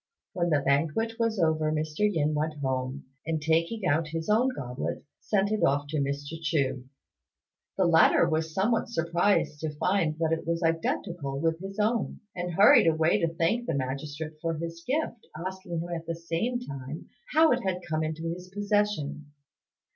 When 0.33 0.49
the 0.49 0.61
banquet 0.65 1.19
was 1.19 1.37
over, 1.37 1.71
Mr. 1.71 1.99
Yin 2.11 2.33
went 2.33 2.55
home, 2.55 3.05
and 3.23 3.39
taking 3.39 3.85
out 3.85 4.07
his 4.07 4.31
own 4.31 4.49
goblet, 4.49 5.05
sent 5.19 5.51
it 5.51 5.63
off 5.63 5.85
to 5.89 5.97
Mr. 5.97 6.41
Chu. 6.41 6.85
The 7.77 7.85
latter 7.85 8.27
was 8.27 8.51
somewhat 8.51 8.89
surprised 8.89 9.59
to 9.59 9.75
find 9.77 10.17
that 10.17 10.31
it 10.33 10.47
was 10.47 10.63
identical 10.63 11.39
with 11.39 11.59
his 11.59 11.77
own, 11.79 12.21
and 12.35 12.55
hurried 12.55 12.87
away 12.87 13.19
to 13.19 13.27
thank 13.35 13.67
the 13.67 13.75
magistrate 13.75 14.33
for 14.41 14.55
his 14.57 14.83
gift, 14.87 15.27
asking 15.37 15.81
him 15.81 15.89
at 15.89 16.07
the 16.07 16.15
same 16.15 16.59
time 16.59 17.07
how 17.35 17.51
it 17.51 17.61
had 17.63 17.81
come 17.87 18.01
into 18.03 18.23
his 18.33 18.49
possession. 18.49 19.31